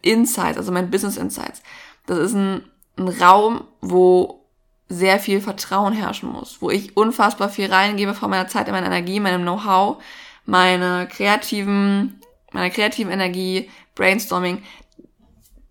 Insights, 0.00 0.58
also 0.58 0.70
meinen 0.70 0.92
Business 0.92 1.16
Insights. 1.16 1.60
Das 2.06 2.18
ist 2.18 2.34
ein, 2.34 2.62
ein 2.96 3.08
Raum, 3.08 3.64
wo 3.80 4.44
sehr 4.88 5.18
viel 5.18 5.40
Vertrauen 5.40 5.92
herrschen 5.92 6.30
muss, 6.30 6.60
wo 6.60 6.70
ich 6.70 6.96
unfassbar 6.96 7.48
viel 7.48 7.72
reingebe 7.72 8.14
von 8.14 8.30
meiner 8.30 8.48
Zeit, 8.48 8.70
meiner 8.70 8.86
Energie, 8.86 9.20
meinem 9.20 9.42
Know-how, 9.42 10.02
meine 10.44 11.08
kreativen, 11.08 12.20
meiner 12.52 12.70
kreativen 12.70 13.12
Energie, 13.12 13.70
Brainstorming. 13.94 14.62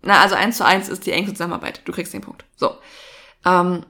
Na, 0.02 0.20
also 0.20 0.34
eins 0.34 0.56
zu 0.56 0.66
eins 0.66 0.88
ist 0.88 1.06
die 1.06 1.12
engste 1.12 1.34
Zusammenarbeit. 1.34 1.82
Du 1.84 1.92
kriegst 1.92 2.12
den 2.12 2.20
Punkt. 2.20 2.44
So. 2.56 2.76
Ähm, 3.46 3.84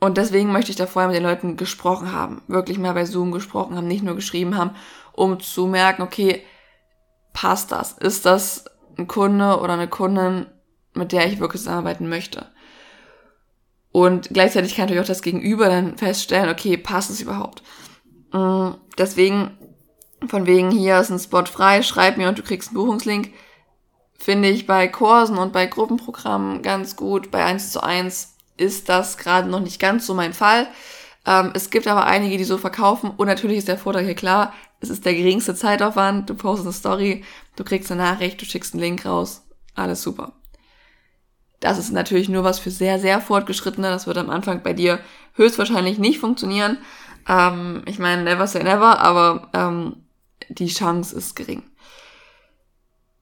und 0.00 0.16
deswegen 0.16 0.52
möchte 0.52 0.70
ich 0.70 0.76
da 0.76 0.86
vorher 0.86 1.08
mit 1.08 1.16
den 1.16 1.24
Leuten 1.24 1.56
gesprochen 1.56 2.12
haben, 2.12 2.42
wirklich 2.46 2.78
mal 2.78 2.94
bei 2.94 3.04
Zoom 3.04 3.32
gesprochen 3.32 3.76
haben, 3.76 3.88
nicht 3.88 4.04
nur 4.04 4.14
geschrieben 4.14 4.56
haben, 4.56 4.76
um 5.12 5.40
zu 5.40 5.66
merken, 5.66 6.02
okay, 6.02 6.44
passt 7.32 7.72
das? 7.72 7.92
Ist 7.92 8.26
das 8.26 8.66
ein 8.96 9.08
Kunde 9.08 9.58
oder 9.58 9.72
eine 9.72 9.88
Kundin, 9.88 10.46
mit 10.98 11.12
der 11.12 11.26
ich 11.26 11.40
wirklich 11.40 11.62
zusammenarbeiten 11.62 12.08
möchte. 12.08 12.46
Und 13.90 14.28
gleichzeitig 14.30 14.74
kann 14.74 14.84
natürlich 14.84 15.02
auch 15.02 15.06
das 15.08 15.22
Gegenüber 15.22 15.68
dann 15.68 15.96
feststellen, 15.96 16.50
okay, 16.50 16.76
passt 16.76 17.10
es 17.10 17.20
überhaupt? 17.20 17.62
Mm, 18.32 18.70
deswegen, 18.98 19.56
von 20.28 20.46
wegen, 20.46 20.70
hier 20.70 21.00
ist 21.00 21.10
ein 21.10 21.18
Spot 21.18 21.46
frei, 21.46 21.82
schreib 21.82 22.16
mir 22.16 22.28
und 22.28 22.38
du 22.38 22.42
kriegst 22.42 22.68
einen 22.68 22.76
Buchungslink, 22.76 23.32
finde 24.18 24.48
ich 24.48 24.66
bei 24.66 24.88
Kursen 24.88 25.38
und 25.38 25.52
bei 25.52 25.66
Gruppenprogrammen 25.66 26.62
ganz 26.62 26.96
gut. 26.96 27.30
Bei 27.30 27.44
1 27.44 27.72
zu 27.72 27.82
1 27.82 28.34
ist 28.56 28.88
das 28.88 29.16
gerade 29.16 29.48
noch 29.48 29.60
nicht 29.60 29.80
ganz 29.80 30.06
so 30.06 30.14
mein 30.14 30.34
Fall. 30.34 30.66
Ähm, 31.24 31.52
es 31.54 31.70
gibt 31.70 31.86
aber 31.86 32.06
einige, 32.06 32.36
die 32.36 32.44
so 32.44 32.58
verkaufen 32.58 33.10
und 33.16 33.26
natürlich 33.26 33.58
ist 33.58 33.68
der 33.68 33.78
Vorteil 33.78 34.04
hier 34.04 34.14
klar, 34.14 34.52
es 34.80 34.90
ist 34.90 35.04
der 35.04 35.14
geringste 35.14 35.54
Zeitaufwand, 35.54 36.30
du 36.30 36.34
postest 36.34 36.66
eine 36.66 36.72
Story, 36.72 37.24
du 37.56 37.64
kriegst 37.64 37.90
eine 37.90 38.02
Nachricht, 38.02 38.40
du 38.40 38.44
schickst 38.44 38.74
einen 38.74 38.82
Link 38.82 39.04
raus, 39.04 39.42
alles 39.74 40.02
super. 40.02 40.32
Das 41.60 41.78
ist 41.78 41.92
natürlich 41.92 42.28
nur 42.28 42.44
was 42.44 42.58
für 42.58 42.70
sehr, 42.70 42.98
sehr 42.98 43.20
fortgeschrittene. 43.20 43.88
Das 43.88 44.06
wird 44.06 44.18
am 44.18 44.30
Anfang 44.30 44.62
bei 44.62 44.72
dir 44.72 45.00
höchstwahrscheinlich 45.34 45.98
nicht 45.98 46.18
funktionieren. 46.18 46.78
Ähm, 47.28 47.82
ich 47.86 47.98
meine, 47.98 48.22
never 48.22 48.46
say 48.46 48.62
never, 48.62 49.00
aber 49.00 49.48
ähm, 49.52 49.96
die 50.48 50.68
Chance 50.68 51.16
ist 51.16 51.34
gering. 51.34 51.62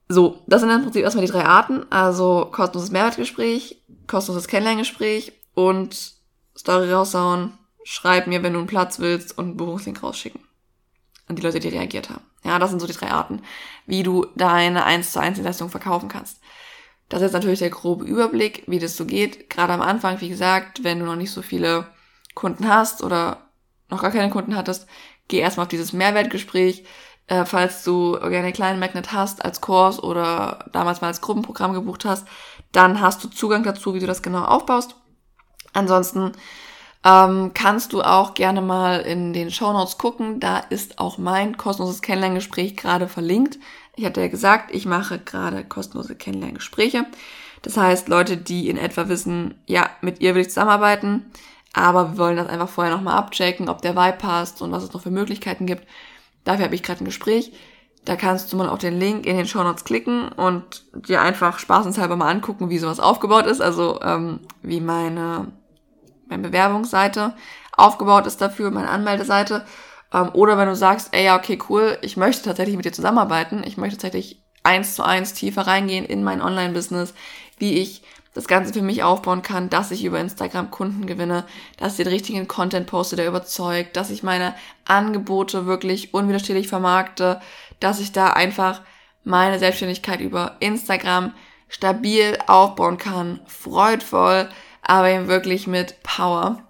So, 0.09 0.43
das 0.47 0.61
sind 0.61 0.71
im 0.71 0.83
Prinzip 0.83 1.03
erstmal 1.03 1.27
die 1.27 1.33
drei 1.33 1.45
Arten. 1.45 1.85
Also 1.91 2.49
kostenloses 2.53 2.93
Mehrwertgespräch, 2.93 3.83
kostenloses 4.07 4.49
Kennenlerngespräch 4.49 5.33
und 5.55 6.13
Story 6.57 6.93
raushauen, 6.93 7.59
schreib 7.85 8.27
mir, 8.27 8.43
wenn 8.43 8.53
du 8.53 8.61
einen 8.61 8.69
Platz 8.69 8.99
willst 8.99 9.37
und 9.37 9.45
einen 9.45 9.57
Buchungslink 9.57 10.03
rausschicken. 10.03 10.41
An 11.29 11.37
die 11.37 11.43
Leute, 11.43 11.59
die 11.59 11.69
reagiert 11.69 12.09
haben. 12.11 12.25
Ja, 12.45 12.61
das 12.61 12.71
sind 12.71 12.79
so 12.79 12.87
die 12.87 12.93
drei 12.93 13.11
Arten, 13.11 13.43
wie 13.87 14.05
du 14.05 14.27
deine 14.37 14.85
1 14.85 15.11
zu 15.11 15.21
1 15.21 15.39
Leistung 15.39 15.71
verkaufen 15.71 16.09
kannst. 16.09 16.41
Das 17.09 17.21
ist 17.21 17.27
jetzt 17.27 17.35
natürlich 17.35 17.61
der 17.61 17.71
grobe 17.71 18.05
Überblick, 18.05 18.65
wie 18.67 18.79
das 18.79 18.97
so 18.97 19.05
geht. 19.05 19.49
Gerade 19.49 19.73
am 19.73 19.83
Anfang, 19.83 20.21
wie 20.21 20.29
gesagt, 20.29 20.83
wenn 20.83 20.99
du 20.99 21.07
noch 21.07 21.17
nicht 21.17 21.31
so 21.31 21.43
viele 21.43 21.87
Kunden 22.35 22.69
hast 22.69 23.03
oder 23.03 23.49
noch 23.89 24.03
gar 24.03 24.11
keine 24.11 24.31
Kunden 24.31 24.57
hattest, 24.57 24.87
geh 25.29 25.39
erstmal 25.39 25.65
auf 25.65 25.71
dieses 25.71 25.93
Mehrwertgespräch. 25.93 26.85
Äh, 27.29 27.45
falls 27.45 27.83
du 27.83 28.13
gerne 28.13 28.53
kleinen 28.53 28.79
Magnet 28.79 29.13
hast 29.13 29.45
als 29.45 29.61
Kurs 29.61 30.03
oder 30.03 30.65
damals 30.73 31.01
mal 31.01 31.09
als 31.09 31.21
Gruppenprogramm 31.21 31.73
gebucht 31.73 32.05
hast, 32.05 32.27
dann 32.73 33.01
hast 33.01 33.23
du 33.23 33.29
Zugang 33.29 33.63
dazu, 33.65 33.95
wie 33.95 34.01
du 34.01 34.07
das 34.07 34.23
genau 34.23 34.45
aufbaust. 34.45 34.97
Ansonsten 35.73 36.33
ähm, 37.05 37.53
kannst 37.55 37.93
du 37.93 38.03
auch 38.03 38.35
gerne 38.35 38.63
mal 38.63 39.01
in 39.01 39.33
den 39.33 39.51
Show 39.51 39.73
Notes 39.73 39.99
gucken. 39.99 40.41
Da 40.41 40.59
ist 40.59 40.99
auch 40.99 41.19
mein 41.19 41.57
kostenloses 41.57 42.03
Kennenlerngespräch 42.03 42.77
gerade 42.77 43.09
verlinkt. 43.09 43.59
Ich 43.97 44.05
hatte 44.05 44.21
ja 44.21 44.29
gesagt, 44.29 44.75
ich 44.75 44.85
mache 44.87 45.19
gerade 45.19 45.65
kostenlose 45.65 46.15
Kennenlerngespräche. 46.15 47.07
Das 47.63 47.77
heißt, 47.77 48.09
Leute, 48.09 48.37
die 48.37 48.69
in 48.69 48.77
etwa 48.77 49.09
wissen, 49.09 49.55
ja, 49.67 49.91
mit 50.03 50.21
ihr 50.21 50.35
will 50.35 50.43
ich 50.43 50.51
zusammenarbeiten, 50.51 51.25
aber 51.73 52.13
wir 52.13 52.19
wollen 52.19 52.37
das 52.37 52.49
einfach 52.49 52.69
vorher 52.69 52.95
nochmal 52.95 53.17
abchecken, 53.17 53.69
ob 53.69 53.83
der 53.83 53.97
Vibe 53.97 54.19
passt 54.19 54.61
und 54.63 54.71
was 54.71 54.85
es 54.85 54.93
noch 54.93 55.03
für 55.03 55.11
Möglichkeiten 55.11 55.67
gibt. 55.67 55.87
Dafür 56.45 56.67
habe 56.67 56.75
ich 56.75 56.83
gerade 56.83 57.03
ein 57.03 57.07
Gespräch. 57.07 57.53
Da 58.05 58.15
kannst 58.15 58.53
du 58.53 58.57
mal 58.57 58.69
auf 58.69 58.79
den 58.79 59.01
Link 59.01 59.27
in 59.27 59.37
den 59.37 59.47
Show 59.47 59.63
Notes 59.65 59.85
klicken 59.85 60.29
und 60.29 60.85
dir 60.95 61.21
einfach 61.21 61.59
spaßenshalber 61.59 62.15
mal 62.15 62.31
angucken, 62.31 62.71
wie 62.71 62.79
sowas 62.79 63.01
aufgebaut 63.01 63.47
ist. 63.47 63.61
Also 63.61 64.01
ähm, 64.03 64.41
wie 64.63 64.81
meine, 64.81 65.51
meine 66.29 66.43
Bewerbungsseite 66.43 67.35
aufgebaut 67.73 68.27
ist 68.27 68.41
dafür, 68.41 68.71
meine 68.71 68.91
Anmeldeseite. 68.91 69.65
Ähm, 70.17 70.31
oder 70.33 70.57
wenn 70.59 70.69
du 70.69 70.75
sagst, 70.75 71.11
ey, 71.13 71.27
ja, 71.27 71.37
okay, 71.37 71.59
cool, 71.69 71.99
ich 72.01 72.17
möchte 72.17 72.43
tatsächlich 72.43 72.77
mit 72.77 72.87
dir 72.87 72.93
zusammenarbeiten, 72.93 73.63
ich 73.65 73.77
möchte 73.77 73.99
tatsächlich 73.99 74.43
eins 74.63 74.95
zu 74.95 75.05
eins 75.05 75.35
tiefer 75.35 75.67
reingehen 75.67 76.05
in 76.05 76.25
mein 76.25 76.43
Online-Business, 76.43 77.15
wie 77.59 77.75
ich 77.75 78.03
das 78.35 78.49
Ganze 78.49 78.73
für 78.73 78.83
mich 78.83 79.03
aufbauen 79.03 79.43
kann, 79.43 79.71
dass 79.71 79.91
ich 79.91 80.05
über 80.05 80.21
Instagram 80.21 80.71
Kunden 80.71 81.07
gewinne, 81.07 81.45
dass 81.79 81.93
ich 81.93 82.05
den 82.05 82.13
richtigen 82.13 82.49
Content 82.49 82.87
poste, 82.87 83.17
der 83.17 83.29
überzeugt, 83.29 83.97
dass 83.97 84.11
ich 84.11 84.23
meine 84.23 84.55
Angebote 84.85 85.65
wirklich 85.67 86.13
unwiderstehlich 86.13 86.69
vermarkte, 86.69 87.41
dass 87.81 88.01
ich 88.01 88.13
da 88.13 88.31
einfach 88.31 88.83
meine 89.25 89.59
Selbstständigkeit 89.59 90.21
über 90.21 90.57
Instagram 90.61 91.33
stabil 91.69 92.39
aufbauen 92.47 92.99
kann, 92.99 93.41
freudvoll, 93.47 94.49
aber 94.83 95.09
eben 95.09 95.29
wirklich 95.29 95.67
mit 95.67 96.03
Power. 96.03 96.63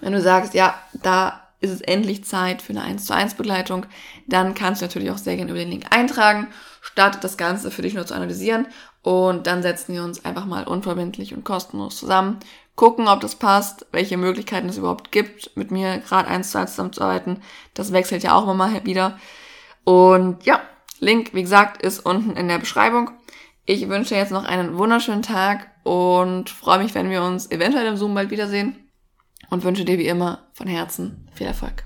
Wenn 0.00 0.12
du 0.12 0.20
sagst, 0.20 0.54
ja, 0.54 0.74
da 0.94 1.41
ist 1.62 1.70
es 1.70 1.80
endlich 1.80 2.24
Zeit 2.24 2.60
für 2.60 2.72
eine 2.72 2.82
1 2.82 3.06
zu 3.06 3.14
1 3.14 3.34
Begleitung, 3.34 3.86
dann 4.26 4.54
kannst 4.54 4.82
du 4.82 4.86
natürlich 4.86 5.10
auch 5.10 5.18
sehr 5.18 5.36
gerne 5.36 5.50
über 5.50 5.60
den 5.60 5.70
Link 5.70 5.86
eintragen, 5.90 6.48
startet 6.80 7.24
das 7.24 7.36
Ganze 7.36 7.70
für 7.70 7.82
dich 7.82 7.94
nur 7.94 8.04
zu 8.04 8.14
analysieren 8.14 8.66
und 9.02 9.46
dann 9.46 9.62
setzen 9.62 9.94
wir 9.94 10.02
uns 10.02 10.24
einfach 10.24 10.44
mal 10.44 10.64
unverbindlich 10.64 11.34
und 11.34 11.44
kostenlos 11.44 11.96
zusammen, 11.96 12.40
gucken, 12.74 13.06
ob 13.08 13.20
das 13.20 13.36
passt, 13.36 13.86
welche 13.92 14.16
Möglichkeiten 14.16 14.68
es 14.68 14.78
überhaupt 14.78 15.12
gibt, 15.12 15.56
mit 15.56 15.70
mir 15.70 15.98
gerade 15.98 16.28
1 16.28 16.50
zu 16.50 16.58
1 16.58 16.70
zusammenzuarbeiten. 16.70 17.42
Das 17.74 17.92
wechselt 17.92 18.22
ja 18.22 18.34
auch 18.34 18.44
immer 18.44 18.54
mal 18.54 18.84
wieder. 18.84 19.18
Und 19.84 20.44
ja, 20.44 20.60
Link, 20.98 21.34
wie 21.34 21.42
gesagt, 21.42 21.82
ist 21.82 22.00
unten 22.00 22.36
in 22.36 22.48
der 22.48 22.58
Beschreibung. 22.58 23.10
Ich 23.66 23.88
wünsche 23.88 24.14
dir 24.14 24.20
jetzt 24.20 24.32
noch 24.32 24.44
einen 24.44 24.78
wunderschönen 24.78 25.22
Tag 25.22 25.70
und 25.84 26.50
freue 26.50 26.78
mich, 26.78 26.94
wenn 26.94 27.10
wir 27.10 27.22
uns 27.22 27.50
eventuell 27.50 27.86
im 27.86 27.96
Zoom 27.96 28.14
bald 28.14 28.30
wiedersehen 28.30 28.81
und 29.52 29.64
wünsche 29.64 29.84
dir 29.84 29.98
wie 29.98 30.08
immer 30.08 30.48
von 30.54 30.66
Herzen 30.66 31.28
viel 31.34 31.46
Erfolg. 31.46 31.84